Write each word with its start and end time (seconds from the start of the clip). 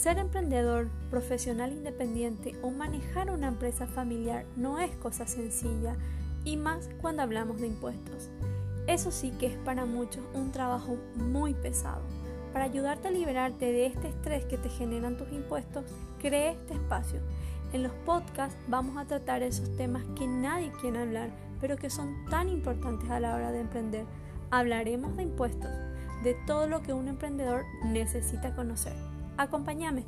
Ser 0.00 0.16
emprendedor, 0.16 0.88
profesional 1.10 1.72
independiente 1.72 2.56
o 2.62 2.70
manejar 2.70 3.28
una 3.28 3.48
empresa 3.48 3.86
familiar 3.86 4.46
no 4.56 4.78
es 4.78 4.96
cosa 4.96 5.26
sencilla 5.26 5.94
y 6.42 6.56
más 6.56 6.88
cuando 7.02 7.20
hablamos 7.20 7.60
de 7.60 7.66
impuestos. 7.66 8.30
Eso 8.86 9.10
sí 9.10 9.30
que 9.32 9.48
es 9.48 9.58
para 9.58 9.84
muchos 9.84 10.24
un 10.32 10.52
trabajo 10.52 10.96
muy 11.16 11.52
pesado. 11.52 12.00
Para 12.54 12.64
ayudarte 12.64 13.08
a 13.08 13.10
liberarte 13.10 13.66
de 13.66 13.84
este 13.84 14.08
estrés 14.08 14.46
que 14.46 14.56
te 14.56 14.70
generan 14.70 15.18
tus 15.18 15.30
impuestos, 15.32 15.84
creé 16.18 16.52
este 16.52 16.72
espacio. 16.72 17.20
En 17.74 17.82
los 17.82 17.92
podcasts 18.06 18.56
vamos 18.68 18.96
a 18.96 19.04
tratar 19.04 19.42
esos 19.42 19.76
temas 19.76 20.04
que 20.16 20.26
nadie 20.26 20.72
quiere 20.80 21.00
hablar, 21.00 21.28
pero 21.60 21.76
que 21.76 21.90
son 21.90 22.24
tan 22.30 22.48
importantes 22.48 23.10
a 23.10 23.20
la 23.20 23.34
hora 23.34 23.52
de 23.52 23.60
emprender. 23.60 24.06
Hablaremos 24.50 25.14
de 25.18 25.24
impuestos, 25.24 25.70
de 26.24 26.38
todo 26.46 26.66
lo 26.68 26.80
que 26.80 26.94
un 26.94 27.06
emprendedor 27.08 27.64
necesita 27.84 28.56
conocer. 28.56 28.94
Acompáñame. 29.40 30.04